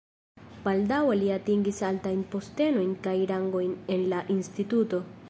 Baldaŭe 0.63 1.17
li 1.19 1.29
atingis 1.35 1.83
altajn 1.91 2.25
postenojn 2.33 2.99
kaj 3.09 3.15
rangojn 3.33 3.79
en 3.97 4.11
la 4.15 4.27
instituto. 4.39 5.05